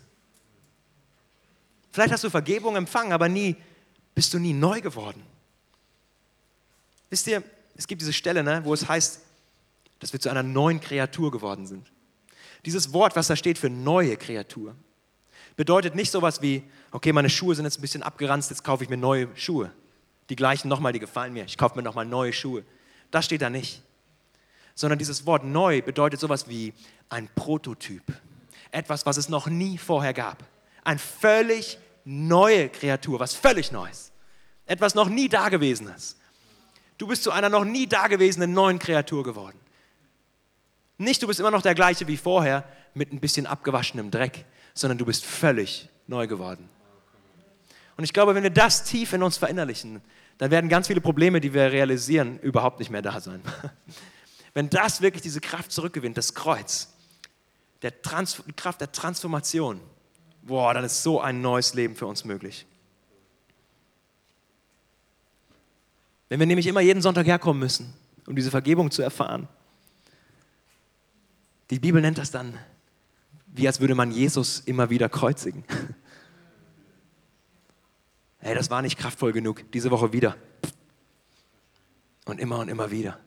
[1.91, 3.55] Vielleicht hast du Vergebung empfangen, aber nie
[4.15, 5.21] bist du nie neu geworden.
[7.09, 7.43] Wisst ihr,
[7.77, 9.19] es gibt diese Stelle, ne, wo es heißt,
[9.99, 11.91] dass wir zu einer neuen Kreatur geworden sind.
[12.65, 14.75] Dieses Wort, was da steht für neue Kreatur,
[15.55, 18.89] bedeutet nicht sowas wie, okay, meine Schuhe sind jetzt ein bisschen abgeranzt, jetzt kaufe ich
[18.89, 19.71] mir neue Schuhe.
[20.29, 21.45] Die gleichen nochmal, die gefallen mir.
[21.45, 22.63] Ich kaufe mir nochmal neue Schuhe.
[23.11, 23.81] Das steht da nicht.
[24.73, 26.73] Sondern dieses Wort neu bedeutet sowas wie
[27.09, 28.03] ein Prototyp.
[28.71, 30.43] Etwas, was es noch nie vorher gab.
[30.83, 34.11] Ein völlig neue Kreatur, was völlig Neues.
[34.65, 36.17] Etwas noch nie Dagewesenes.
[36.97, 39.59] Du bist zu einer noch nie dagewesenen neuen Kreatur geworden.
[40.97, 42.63] Nicht, du bist immer noch der gleiche wie vorher
[42.93, 46.69] mit ein bisschen abgewaschenem Dreck, sondern du bist völlig neu geworden.
[47.97, 50.01] Und ich glaube, wenn wir das tief in uns verinnerlichen,
[50.37, 53.41] dann werden ganz viele Probleme, die wir realisieren, überhaupt nicht mehr da sein.
[54.53, 56.93] Wenn das wirklich diese Kraft zurückgewinnt, das Kreuz,
[57.81, 59.79] der Trans die Kraft der Transformation,
[60.41, 62.65] boah, dann ist so ein neues Leben für uns möglich.
[66.27, 67.93] Wenn wir nämlich immer jeden Sonntag herkommen müssen,
[68.27, 69.47] um diese Vergebung zu erfahren,
[71.69, 72.57] die Bibel nennt das dann
[73.55, 75.63] wie als würde man Jesus immer wieder kreuzigen.
[78.39, 79.71] Hey, das war nicht kraftvoll genug.
[79.71, 80.35] Diese Woche wieder.
[82.25, 83.19] Und immer und immer wieder.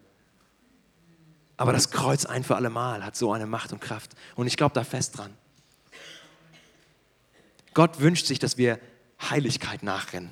[1.56, 4.12] Aber das Kreuz ein für alle Mal hat so eine Macht und Kraft.
[4.36, 5.34] Und ich glaube da fest dran.
[7.74, 8.78] Gott wünscht sich, dass wir
[9.20, 10.30] Heiligkeit nachrennen.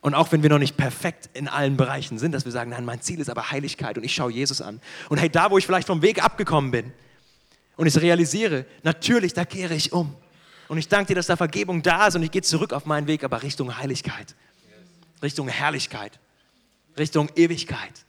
[0.00, 2.86] Und auch wenn wir noch nicht perfekt in allen Bereichen sind, dass wir sagen, nein,
[2.86, 4.80] mein Ziel ist aber Heiligkeit und ich schaue Jesus an.
[5.10, 6.94] Und hey, da, wo ich vielleicht vom Weg abgekommen bin
[7.80, 10.14] und ich realisiere, natürlich, da kehre ich um.
[10.68, 13.06] Und ich danke dir, dass da Vergebung da ist und ich gehe zurück auf meinen
[13.06, 14.34] Weg, aber Richtung Heiligkeit,
[15.22, 16.20] Richtung Herrlichkeit,
[16.98, 18.04] Richtung Ewigkeit.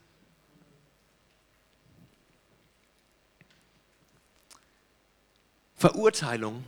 [5.77, 6.65] Verurteilung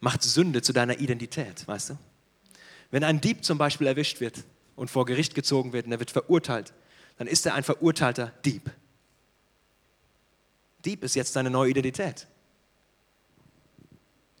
[0.00, 1.98] macht Sünde zu deiner Identität, weißt du?
[2.90, 4.42] Wenn ein Dieb zum Beispiel erwischt wird
[4.74, 6.72] und vor Gericht gezogen wird und er wird verurteilt,
[7.18, 8.70] dann ist er ein verurteilter Dieb.
[10.84, 12.26] Dieb ist jetzt seine neue Identität.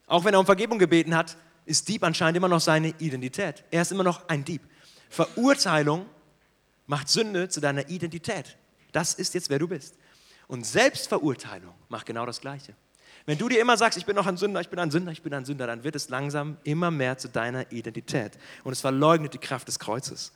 [0.06, 3.64] Auch wenn er um Vergebung gebeten hat, ist Dieb anscheinend immer noch seine Identität.
[3.70, 4.62] Er ist immer noch ein Dieb.
[5.10, 6.06] Verurteilung
[6.86, 8.56] macht Sünde zu deiner Identität.
[8.92, 9.96] Das ist jetzt, wer du bist.
[10.46, 12.74] Und Selbstverurteilung macht genau das Gleiche.
[13.26, 15.20] Wenn du dir immer sagst, ich bin noch ein Sünder, ich bin ein Sünder, ich
[15.20, 18.38] bin ein Sünder, dann wird es langsam immer mehr zu deiner Identität.
[18.64, 20.32] Und es verleugnet die Kraft des Kreuzes.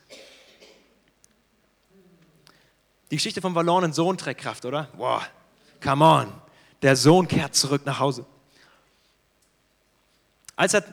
[3.11, 4.91] Die Geschichte vom verlorenen Sohn trägt Kraft, oder?
[4.97, 5.27] Boah,
[5.83, 6.33] come on.
[6.81, 8.25] Der Sohn kehrt zurück nach Hause.
[10.57, 10.85] Als er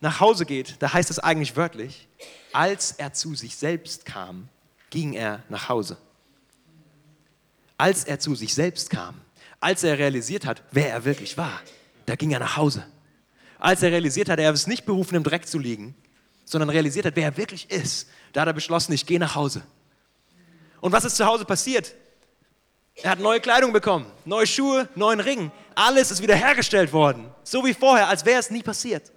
[0.00, 2.08] nach Hause geht, da heißt es eigentlich wörtlich,
[2.52, 4.48] als er zu sich selbst kam,
[4.90, 5.96] ging er nach Hause.
[7.76, 9.20] Als er zu sich selbst kam,
[9.60, 11.60] als er realisiert hat, wer er wirklich war,
[12.06, 12.86] da ging er nach Hause.
[13.58, 15.94] Als er realisiert hat, er ist nicht berufen, im Dreck zu liegen,
[16.44, 19.62] sondern realisiert hat, wer er wirklich ist, da hat er beschlossen, ich gehe nach Hause.
[20.80, 21.94] Und was ist zu Hause passiert?
[23.02, 25.50] Er hat neue Kleidung bekommen, neue Schuhe, neuen Ring.
[25.74, 27.30] Alles ist wiederhergestellt worden.
[27.42, 29.10] So wie vorher, als wäre es nie passiert.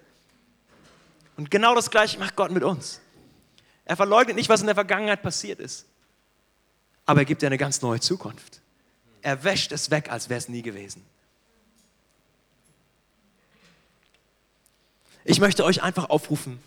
[1.36, 3.00] Und genau das Gleiche macht Gott mit uns.
[3.84, 5.86] Er verleugnet nicht, was in der Vergangenheit passiert ist.
[7.06, 8.60] Aber er gibt dir eine ganz neue Zukunft.
[9.22, 11.04] Er wäscht es weg, als wäre es nie gewesen.
[15.24, 16.60] Ich möchte euch einfach aufrufen,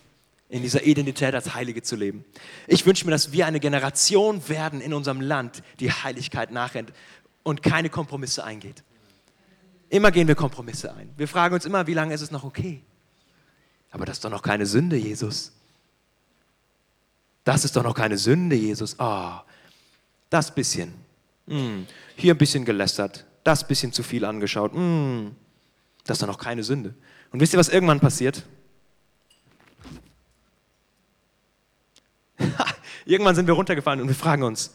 [0.52, 2.26] in dieser Identität als Heilige zu leben.
[2.68, 6.92] Ich wünsche mir, dass wir eine Generation werden in unserem Land, die Heiligkeit nachrennt
[7.44, 8.84] und keine Kompromisse eingeht.
[9.90, 11.10] Immer gehen wir Kompromisse ein.
[11.16, 12.82] Wir fragen uns immer, wie lange ist es noch okay?
[13.92, 15.54] Aber das ist doch noch keine Sünde, Jesus.
[17.46, 18.98] Das ist doch noch keine Sünde, Jesus.
[19.00, 19.32] Oh,
[20.30, 20.94] das bisschen.
[21.48, 21.88] Hm.
[22.18, 24.74] Hier ein bisschen gelästert, das bisschen zu viel angeschaut.
[24.74, 25.34] Hm.
[26.04, 26.94] Das ist doch noch keine Sünde.
[27.32, 28.44] Und wisst ihr, was irgendwann passiert?
[33.06, 34.74] Irgendwann sind wir runtergefallen und wir fragen uns,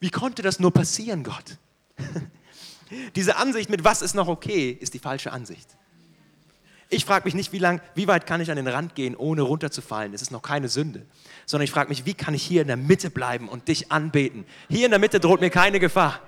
[0.00, 1.58] wie konnte das nur passieren, Gott?
[3.16, 5.76] Diese Ansicht mit was ist noch okay, ist die falsche Ansicht.
[6.90, 9.42] Ich frage mich nicht, wie, lang, wie weit kann ich an den Rand gehen, ohne
[9.42, 10.12] runterzufallen.
[10.14, 11.06] Es ist noch keine Sünde.
[11.46, 14.44] Sondern ich frage mich, wie kann ich hier in der Mitte bleiben und dich anbeten?
[14.68, 16.20] Hier in der Mitte droht mir keine Gefahr.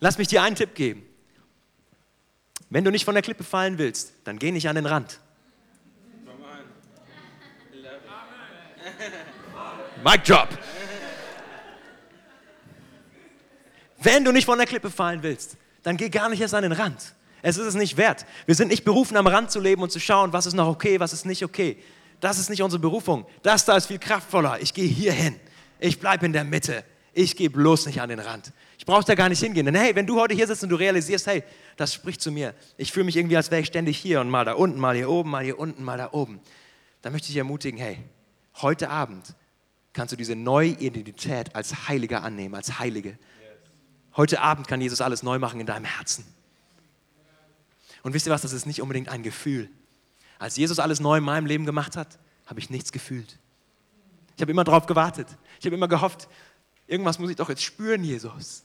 [0.00, 1.02] Lass mich dir einen Tipp geben.
[2.70, 5.20] Wenn du nicht von der Klippe fallen willst, dann geh nicht an den Rand.
[10.06, 10.48] Mic drop.
[13.98, 16.70] Wenn du nicht von der Klippe fallen willst, dann geh gar nicht erst an den
[16.70, 17.14] Rand.
[17.42, 18.24] Es ist es nicht wert.
[18.46, 21.00] Wir sind nicht berufen, am Rand zu leben und zu schauen, was ist noch okay,
[21.00, 21.82] was ist nicht okay.
[22.20, 23.26] Das ist nicht unsere Berufung.
[23.42, 24.60] Das da ist viel kraftvoller.
[24.60, 25.40] Ich gehe hier hin.
[25.80, 26.84] Ich bleibe in der Mitte.
[27.12, 28.52] Ich gehe bloß nicht an den Rand.
[28.78, 29.66] Ich brauche da gar nicht hingehen.
[29.66, 31.42] Denn hey, wenn du heute hier sitzt und du realisierst, hey,
[31.76, 32.54] das spricht zu mir.
[32.76, 35.10] Ich fühle mich irgendwie, als wäre ich ständig hier und mal da unten, mal hier
[35.10, 36.38] oben, mal hier unten, mal da oben.
[37.02, 37.98] Dann möchte ich dich ermutigen, hey,
[38.62, 39.34] heute Abend
[39.96, 43.18] kannst du diese neue Identität als Heiliger annehmen, als Heilige.
[44.14, 46.24] Heute Abend kann Jesus alles neu machen in deinem Herzen.
[48.02, 49.68] Und wisst ihr was, das ist nicht unbedingt ein Gefühl.
[50.38, 53.38] Als Jesus alles neu in meinem Leben gemacht hat, habe ich nichts gefühlt.
[54.36, 55.26] Ich habe immer darauf gewartet.
[55.58, 56.28] Ich habe immer gehofft,
[56.86, 58.64] irgendwas muss ich doch jetzt spüren, Jesus.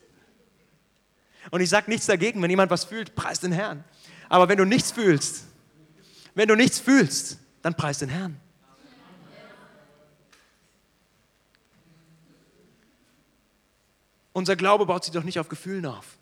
[1.49, 3.83] Und ich sage nichts dagegen, wenn jemand was fühlt, preis den Herrn.
[4.29, 5.45] Aber wenn du nichts fühlst,
[6.35, 8.39] wenn du nichts fühlst, dann preis den Herrn.
[14.33, 16.17] Unser Glaube baut sich doch nicht auf Gefühlen auf.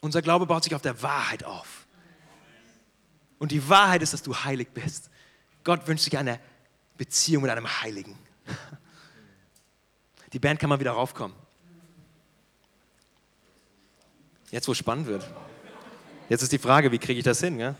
[0.00, 1.86] Unser Glaube baut sich auf der Wahrheit auf.
[3.38, 5.10] Und die Wahrheit ist, dass du heilig bist.
[5.64, 6.40] Gott wünscht sich eine
[6.96, 8.18] Beziehung mit einem Heiligen.
[10.32, 11.36] Die Band kann mal wieder raufkommen.
[14.50, 15.28] Jetzt, wo es spannend wird.
[16.28, 17.58] Jetzt ist die Frage, wie kriege ich das hin?
[17.58, 17.74] Ja?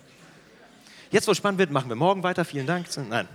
[1.11, 2.45] Jetzt, wo es spannend wird, machen wir morgen weiter.
[2.45, 2.87] Vielen Dank.
[2.97, 3.29] Nein.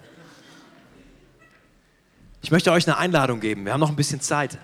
[2.45, 3.65] Ich möchte euch eine Einladung geben.
[3.65, 4.59] Wir haben noch ein bisschen Zeit.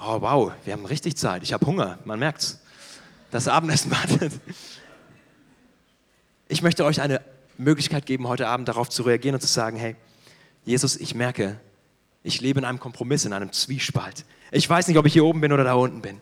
[0.00, 1.44] Oh, wow, wir haben richtig Zeit.
[1.44, 2.58] Ich habe Hunger, man merkt's
[3.30, 4.32] das Abendessen wartet.
[6.48, 7.20] Ich möchte euch eine
[7.56, 9.94] Möglichkeit geben, heute Abend darauf zu reagieren und zu sagen, hey,
[10.64, 11.60] Jesus, ich merke,
[12.24, 14.24] ich lebe in einem Kompromiss, in einem Zwiespalt.
[14.50, 16.20] Ich weiß nicht, ob ich hier oben bin oder da unten bin.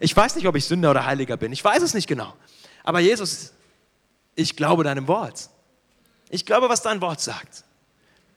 [0.00, 1.52] Ich weiß nicht, ob ich Sünder oder Heiliger bin.
[1.52, 2.34] Ich weiß es nicht genau.
[2.82, 3.52] Aber Jesus,
[4.34, 5.50] ich glaube deinem Wort.
[6.30, 7.62] Ich glaube, was dein Wort sagt.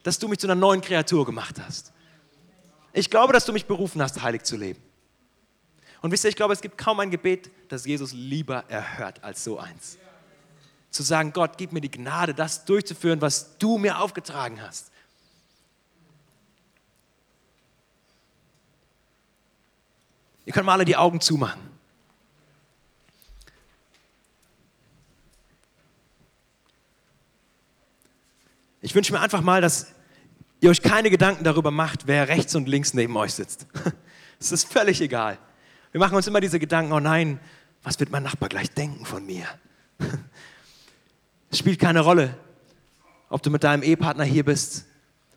[0.08, 1.92] Dass du mich zu einer neuen Kreatur gemacht hast.
[2.94, 4.82] Ich glaube, dass du mich berufen hast, heilig zu leben.
[6.02, 9.44] Und wisst ihr, ich glaube, es gibt kaum ein Gebet, das Jesus lieber erhört als
[9.44, 9.98] so eins.
[10.92, 14.92] Zu sagen, Gott, gib mir die Gnade, das durchzuführen, was du mir aufgetragen hast.
[20.46, 21.60] Ihr könnt mal alle die Augen zumachen.
[28.80, 29.97] Ich wünsche mir einfach mal, dass
[30.62, 33.68] ihr euch keine Gedanken darüber macht, wer rechts und links neben euch sitzt.
[34.40, 35.40] Es ist völlig egal.
[35.92, 37.40] Wir machen uns immer diese Gedanken, oh nein,
[37.82, 39.46] was wird mein Nachbar gleich denken von mir?
[41.50, 42.38] Es spielt keine Rolle,
[43.30, 44.86] ob du mit deinem Ehepartner hier bist,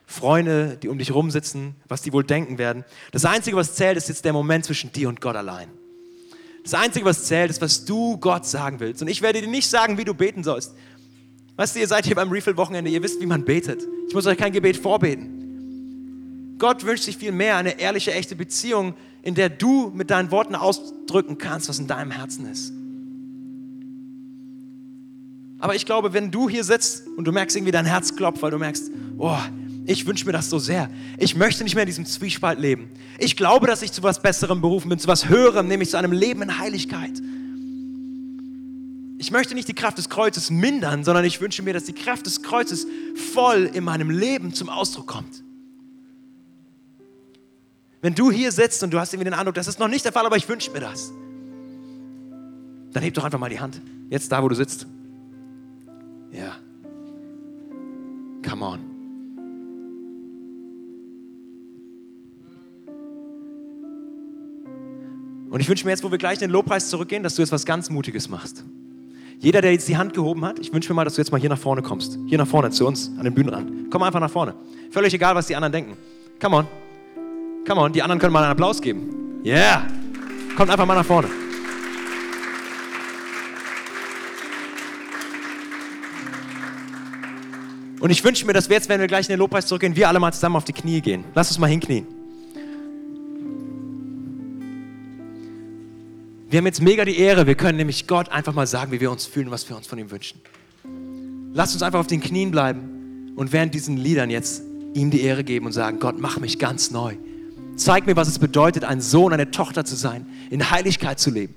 [0.07, 2.85] Freunde, die um dich rumsitzen, was die wohl denken werden.
[3.13, 5.71] Das Einzige, was zählt, ist jetzt der Moment zwischen dir und Gott allein.
[6.65, 9.01] Das Einzige, was zählt, ist, was du Gott sagen willst.
[9.03, 10.75] Und ich werde dir nicht sagen, wie du beten sollst.
[11.61, 13.87] Weißt du, ihr seid hier beim Refill-Wochenende, ihr wisst, wie man betet.
[14.09, 16.55] Ich muss euch kein Gebet vorbeten.
[16.59, 20.55] Gott wünscht sich viel mehr eine ehrliche, echte Beziehung, in der du mit deinen Worten
[20.55, 22.73] ausdrücken kannst, was in deinem Herzen ist.
[25.59, 28.53] Aber ich glaube, wenn du hier sitzt und du merkst irgendwie dein Herz klopft, weil
[28.53, 29.37] du merkst, oh,
[29.85, 30.88] ich wünsche mir das so sehr.
[31.18, 32.88] Ich möchte nicht mehr in diesem Zwiespalt leben.
[33.18, 36.12] Ich glaube, dass ich zu was Besserem berufen bin, zu was Höherem, nämlich zu einem
[36.12, 37.20] Leben in Heiligkeit.
[39.31, 42.27] Ich möchte nicht die Kraft des Kreuzes mindern, sondern ich wünsche mir, dass die Kraft
[42.27, 42.85] des Kreuzes
[43.33, 45.45] voll in meinem Leben zum Ausdruck kommt.
[48.03, 50.11] Wenn du hier sitzt und du hast irgendwie den Eindruck, das ist noch nicht der
[50.11, 51.12] Fall, aber ich wünsche mir das,
[52.93, 53.81] dann heb doch einfach mal die Hand.
[54.09, 54.88] Jetzt da, wo du sitzt.
[56.33, 56.57] Ja.
[58.45, 58.81] Come on.
[65.51, 67.53] Und ich wünsche mir jetzt, wo wir gleich in den Lobpreis zurückgehen, dass du jetzt
[67.53, 68.64] was ganz Mutiges machst.
[69.42, 71.40] Jeder, der jetzt die Hand gehoben hat, ich wünsche mir mal, dass du jetzt mal
[71.40, 72.18] hier nach vorne kommst.
[72.26, 73.90] Hier nach vorne, zu uns, an den Bühnenrand.
[73.90, 74.55] Komm einfach nach vorne.
[74.90, 75.96] Völlig egal, was die anderen denken.
[76.38, 76.68] Come on.
[77.66, 79.40] Come on, die anderen können mal einen Applaus geben.
[79.42, 79.87] Yeah.
[80.59, 81.29] Kommt einfach mal nach vorne.
[87.98, 90.09] Und ich wünsche mir, dass wir jetzt, wenn wir gleich in den Lobpreis zurückgehen, wir
[90.09, 91.24] alle mal zusammen auf die Knie gehen.
[91.35, 92.20] Lass uns mal hinknien.
[96.51, 99.13] Wir haben jetzt mega die Ehre, wir können nämlich Gott einfach mal sagen, wie wir
[99.13, 100.41] uns fühlen, was wir uns von ihm wünschen.
[101.55, 104.61] Lasst uns einfach auf den Knien bleiben und während diesen Liedern jetzt
[104.95, 107.15] ihm die Ehre geben und sagen, Gott, mach mich ganz neu.
[107.77, 111.55] Zeig mir, was es bedeutet, ein Sohn, eine Tochter zu sein, in Heiligkeit zu leben,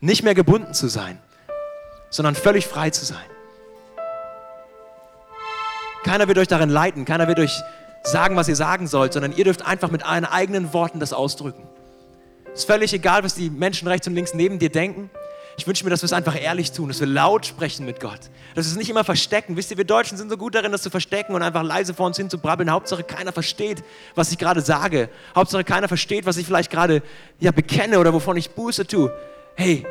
[0.00, 1.18] nicht mehr gebunden zu sein,
[2.08, 3.18] sondern völlig frei zu sein.
[6.02, 7.60] Keiner wird euch darin leiten, keiner wird euch
[8.04, 11.62] sagen, was ihr sagen sollt, sondern ihr dürft einfach mit euren eigenen Worten das ausdrücken.
[12.52, 15.10] Es ist völlig egal, was die Menschen rechts und links neben dir denken.
[15.56, 18.20] Ich wünsche mir, dass wir es einfach ehrlich tun, dass wir laut sprechen mit Gott.
[18.54, 19.56] Dass wir es nicht immer verstecken.
[19.56, 22.06] Wisst ihr, wir Deutschen sind so gut darin, das zu verstecken und einfach leise vor
[22.06, 22.70] uns hin zu brabbeln.
[22.70, 23.84] Hauptsache keiner versteht,
[24.14, 25.10] was ich gerade sage.
[25.34, 27.02] Hauptsache keiner versteht, was ich vielleicht gerade
[27.40, 29.12] ja, bekenne oder wovon ich Buße tue.
[29.54, 29.86] Hey,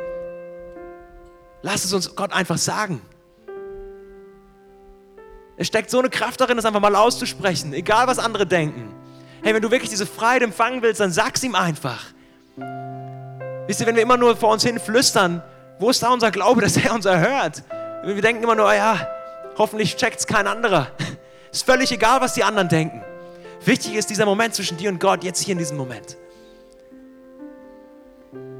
[1.62, 3.00] lass es uns Gott einfach sagen.
[5.56, 8.92] Es steckt so eine Kraft darin, das einfach mal auszusprechen, egal was andere denken.
[9.42, 12.06] Hey, wenn du wirklich diese Freiheit empfangen willst, dann sag's ihm einfach.
[12.56, 15.42] Wisst ihr, wenn wir immer nur vor uns hin flüstern,
[15.78, 17.62] wo ist da unser Glaube, dass er uns erhört?
[18.04, 19.06] Wir denken immer nur, oh ja,
[19.58, 20.88] hoffentlich checkt es kein anderer.
[21.52, 23.02] Ist völlig egal, was die anderen denken.
[23.64, 26.16] Wichtig ist dieser Moment zwischen dir und Gott, jetzt hier in diesem Moment.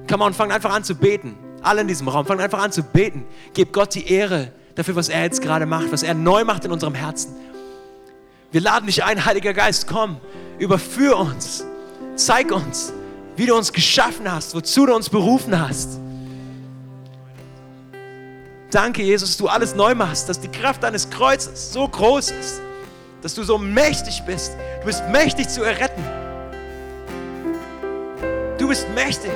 [0.08, 1.38] Komm on, fang einfach an zu beten.
[1.62, 3.24] Alle in diesem Raum, fang einfach an zu beten.
[3.54, 6.72] Gib Gott die Ehre dafür, was er jetzt gerade macht, was er neu macht in
[6.72, 7.36] unserem Herzen.
[8.50, 10.20] Wir laden dich ein, Heiliger Geist, komm,
[10.58, 11.64] überführ uns,
[12.16, 12.92] zeig uns,
[13.40, 15.98] wie du uns geschaffen hast, wozu du uns berufen hast.
[18.70, 22.60] Danke, Jesus, dass du alles neu machst, dass die Kraft deines Kreuzes so groß ist,
[23.22, 24.52] dass du so mächtig bist.
[24.80, 26.04] Du bist mächtig zu erretten.
[28.58, 29.30] Du bist mächtig.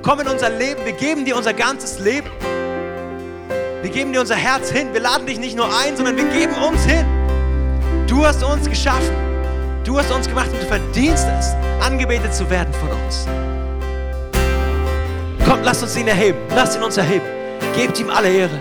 [0.00, 0.86] Komm in unser Leben.
[0.86, 2.30] Wir geben dir unser ganzes Leben.
[3.82, 4.94] Wir geben dir unser Herz hin.
[4.94, 7.04] Wir laden dich nicht nur ein, sondern wir geben uns hin.
[8.06, 9.27] Du hast uns geschaffen.
[9.84, 13.26] Du hast uns gemacht und du verdienst es, angebetet zu werden von uns.
[15.46, 16.38] Kommt, lasst uns ihn erheben.
[16.54, 17.24] Lasst ihn uns erheben.
[17.74, 18.60] Gebt ihm alle Ehre.